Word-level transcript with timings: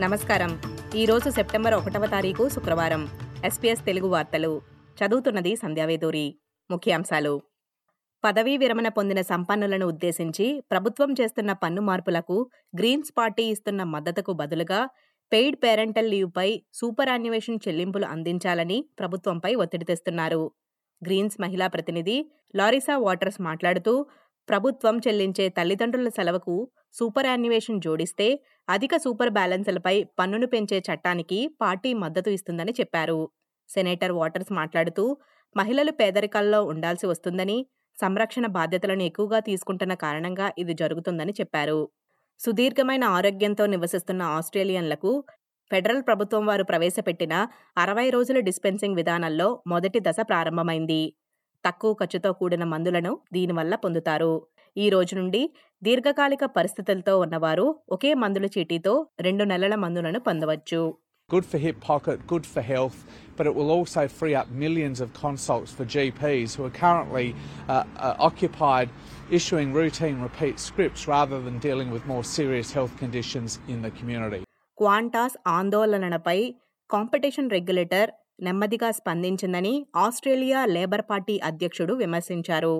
నమస్కారం. 0.00 0.60
ఈరోజు 0.96 1.30
సెప్టెంబర్ 1.30 1.74
ఒకటవ 1.74 2.06
తారీఖు 2.06 2.48
శుక్రవారం. 2.48 3.08
ఎస్పీఎస్ 3.44 3.84
తెలుగు 3.84 4.06
వార్తలు. 4.06 4.62
చదువుతున్నది 5.04 5.56
సంధ్యావేదూరి. 5.56 6.38
ముఖ్యాంశాలు. 6.70 7.42
పదవీ 8.24 8.56
విరమణ 8.56 8.88
పొందిన 8.88 9.20
సంపన్నులను 9.20 9.86
ఉద్దేశించి 9.86 10.64
ప్రభుత్వం 10.70 11.12
చేస్తున్న 11.12 11.52
పన్ను 11.52 11.82
మార్పులకు 11.82 12.50
గ్రీన్స్ 12.78 13.12
పార్టీ 13.18 13.42
ఇస్తున్న 13.42 13.82
మద్దతుకు 13.82 14.32
బదులుగా 14.32 14.88
పెయిడ్ 15.32 15.56
పేరెంటల్ 15.56 16.10
లీవ్పై 16.10 16.62
సూపర్ 16.74 17.08
యాన్యువేషన్ 17.08 17.58
చెల్లింపులు 17.68 18.06
అందించాలని 18.06 18.84
ప్రభుత్వంపై 18.98 19.54
ఒత్తిడి 19.54 19.84
తెస్తున్నారు. 19.84 20.52
గ్రీన్స్ 21.04 21.40
మహిళా 21.40 21.66
ప్రతినిధి 21.66 22.30
లారిసా 22.56 22.96
వాటర్స్ 22.96 23.40
మాట్లాడుతూ 23.40 24.06
ప్రభుత్వం 24.48 24.96
చెల్లించే 25.06 25.44
తల్లిదండ్రుల 25.48 26.08
సెలవుకు 26.08 26.54
సూపర్ 26.98 27.26
యాన్యువేషన్ 27.26 27.80
జోడిస్తే 27.80 28.28
అధిక 28.68 28.94
సూపర్ 28.96 29.30
బ్యాలెన్స్లపై 29.30 29.96
పన్నును 30.18 30.46
పెంచే 30.46 30.78
చట్టానికి 30.88 31.38
పార్టీ 31.60 31.90
మద్దతు 31.94 32.30
ఇస్తుందని 32.30 32.72
చెప్పారు. 32.80 33.20
సెనేటర్ 33.68 34.14
వాటర్స్ 34.20 34.52
మాట్లాడుతూ 34.52 35.04
మహిళలు 35.56 35.92
పేదరికాల్లో 35.92 36.60
ఉండాల్సి 36.64 37.06
వస్తుందని 37.06 37.58
సంరక్షణ 37.98 38.46
బాధ్యతలను 38.56 39.02
ఎక్కువగా 39.02 39.38
తీసుకుంటున్న 39.40 39.94
కారణంగా 40.04 40.46
ఇది 40.58 40.74
జరుగుతుందని 40.74 41.32
చెప్పారు. 41.40 41.80
సుదీర్ఘమైన 42.40 43.04
ఆరోగ్యంతో 43.18 43.64
నివసిస్తున్న 43.66 44.22
ఆస్ట్రేలియన్లకు 44.38 45.12
ఫెడరల్ 45.70 46.02
ప్రభుత్వం 46.02 46.42
వారు 46.46 46.64
ప్రవేశపెట్టిన 46.64 47.34
అరవై 47.76 48.06
రోజుల 48.10 48.38
డిస్పెన్సింగ్ 48.40 48.96
విధానంలో 48.96 49.48
మొదటి 49.66 49.98
దశ 50.00 50.20
ప్రారంభమైంది. 50.30 51.02
తక్కువ 51.64 51.92
ఖర్చుతో 52.00 52.30
కూడిన 52.40 52.64
మందులను 52.72 53.12
దీనివల్ల 53.32 53.74
పొందుతారు 53.84 54.32
ఈ 54.76 54.86
రోజు 54.90 55.14
నుండి 55.14 55.42
దీర్ఘకాలిక 55.82 56.44
పరిస్థితులతో 56.56 57.12
ఉన్నవారు 57.18 57.66
ఒకే 57.88 58.10
మందుల 58.22 58.46
చీటీతో 58.54 58.94
రెండు 59.26 59.44
నెలల 59.44 59.74
మందులను 59.84 60.20
పొందవచ్చు 60.28 60.80
Good 61.30 61.44
for 61.44 61.58
hip 61.58 61.78
pocket, 61.82 62.18
good 62.26 62.46
for 62.46 62.62
health, 62.64 62.98
but 63.36 63.46
it 63.46 63.54
will 63.54 63.70
also 63.70 64.08
free 64.10 64.34
up 64.34 64.48
millions 64.56 64.98
of 64.98 65.12
consults 65.14 65.70
for 65.70 65.84
GPs 65.86 66.56
who 66.56 66.64
are 66.64 66.72
currently 66.72 67.26
uh, 67.34 67.74
uh, 67.98 68.14
occupied 68.20 68.88
issuing 69.30 69.74
routine 69.74 70.22
repeat 70.22 70.58
scripts 70.58 71.06
rather 71.06 71.38
than 71.38 71.58
dealing 71.60 71.90
with 71.90 72.06
more 72.06 72.24
serious 72.26 72.72
health 72.72 72.94
conditions 72.96 73.58
in 73.68 73.80
the 73.82 73.92
community. 73.92 74.40
Qantas 74.78 75.36
ఆందోళనలపై 75.48 76.38
competition 76.90 77.50
regulator 77.50 78.10
నెమ్మదిగా 78.38 78.90
స్పందించిందని 78.90 79.72
Australia 79.96 80.60
labour 80.66 81.04
party 81.10 81.34
అధ్యక్షుడు 81.48 81.94
విమర్శించారు. 81.94 82.74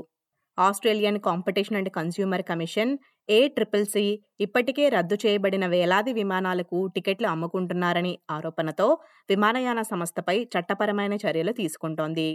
Australian 0.58 1.18
Competition 1.18 1.78
and 1.80 1.90
Consumer 1.90 2.42
Commission 2.42 2.92
A 3.28 3.38
triple 3.48 3.86
C 3.86 4.04
ఇప్పటికే 4.40 4.84
రద్దు 4.88 5.16
చేయబడిన 5.24 5.64
వేలాది 5.66 6.12
విమానాలకు 6.12 6.78
టికెట్లు 6.94 7.28
అమ్ముకుంటున్నారని 7.28 8.12
ఆరోపణతో 8.30 8.88
విమానయాన 9.30 9.82
సంస్థపై 9.82 10.36
చట్టపరమైన 10.54 11.14
చర్యలు 11.24 11.52
తీసుకుంటోంది. 11.52 12.28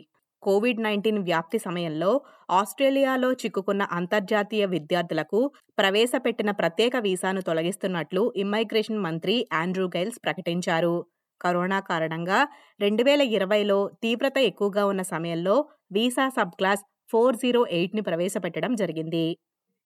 కోవిడ్ 0.44 0.82
నైన్టీన్ 0.82 1.20
వ్యాప్తి 1.24 1.60
సమయంలో 1.60 2.12
ఆస్ట్రేలియాలో 2.52 3.30
చిక్కుకున్న 3.34 3.84
అంతర్జాతీయ 4.00 4.64
విద్యార్థులకు 4.66 5.40
ప్రవేశపెట్టిన 5.78 6.52
ప్రత్యేక 6.52 6.96
వీసాను 7.08 7.42
తొలగిస్తున్నట్లు 7.42 8.24
ఇమ్మైగ్రేషన్ 8.36 9.04
మంత్రి 9.08 9.36
ఆండ్రూ 9.62 9.88
గైల్స్ 9.96 10.20
ప్రకటించారు. 10.26 10.96
కరోనా 11.44 11.80
కారణంగా 11.90 12.40
రెండు 12.80 13.04
వేల 13.04 13.22
ఇరవైలో 13.38 13.80
తీవ్రత 14.04 14.38
ఎక్కువగా 14.50 14.84
ఉన్న 14.86 15.02
సమయంలో 15.14 15.56
visa 15.92 16.28
sub 16.30 16.56
class 16.60 16.84
four 17.12 17.36
zero 17.36 17.62
ఎయిట్ని 17.78 18.02
ప్రవేశపెట్టడం 18.02 18.74
జరిగింది. 18.76 19.26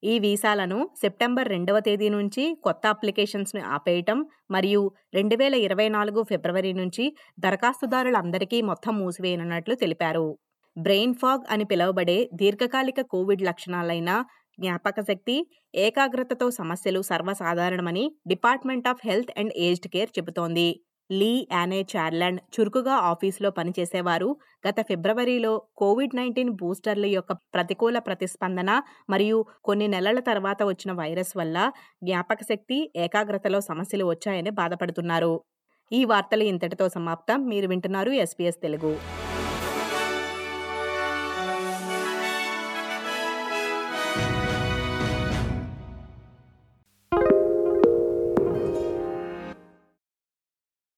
ఈ 0.03 0.15
వీసాలను 0.19 0.79
సెప్టెంబర్ 1.01 1.47
రెండవ 1.47 1.77
తేదీ 1.79 2.09
నుంచి 2.09 2.43
కొత్త 2.65 2.83
అప్లికేషన్స్ను 2.87 3.61
ఆపేయటం 3.75 4.17
మరియు 4.51 4.81
రెండు 5.13 5.35
వేల 5.35 5.55
ఇరవై 5.67 5.87
నాలుగు 5.89 6.21
ఫిబ్రవరి 6.23 6.73
నుంచి 6.73 7.05
దరఖాస్తుదారులందరికీ 7.39 8.59
మొత్తం 8.61 8.93
మూసివేయనున్నట్లు 8.99 9.75
తెలిపారు. 9.75 10.27
బ్రెయిన్ 10.77 11.15
ఫాగ్ 11.21 11.45
అని 11.49 11.65
పిలువబడే 11.65 12.17
దీర్ఘకాలిక 12.33 13.01
కోవిడ్ 13.13 13.41
లక్షణాలైన 13.41 14.11
జ్ఞాపక 14.59 14.99
శక్తి 15.07 15.37
ఏకాగ్రతతో 15.75 16.47
సమస్యలు 16.51 17.01
సర్వసాధారణమని 17.01 18.05
Department 18.27 18.87
of 18.87 19.03
Health 19.05 19.33
and 19.37 19.53
Aged 19.57 19.89
Care 19.95 20.11
చెబుతోంది. 20.17 20.69
లీ 21.11 21.47
యానే 21.51 21.85
చార్లాండ్ 21.95 22.41
చురుకుగా 22.55 22.91
ఆఫీసులో 22.91 23.49
పనిచేసేవారు. 23.49 24.35
గత 24.67 24.81
ఫిబ్రవరిలో 24.81 25.61
కోవిడ్ 25.77 26.15
నైన్టీన్ 26.15 26.49
బూస్టర్ల 26.49 27.05
యొక్క 27.05 27.31
ప్రతికూల 27.33 27.99
ప్రతిస్పందన 27.99 28.81
మరియు 29.09 29.45
కొన్ని 29.63 29.87
నెలల 29.87 30.19
తర్వాత 30.19 30.63
వచ్చిన 30.63 30.91
వైరస్ 30.91 31.37
వల్ల 31.37 31.71
జ్ఞాపక 32.03 32.37
శక్తి 32.41 32.91
ఏకాగ్రతలో 32.95 33.61
సమస్యలు 33.61 34.05
వచ్చాయని 34.05 34.49
బాధపడుతున్నారు. 34.49 35.41
ఈ 35.91 36.05
వార్తలు 36.05 36.43
ఇంతటితో 36.43 36.89
సమాప్తం. 36.89 37.45
మీరు 37.45 37.67
వింటున్నారు 37.67 38.11
ఎస్పీఎస్ 38.11 38.61
తెలుగు. 38.61 38.93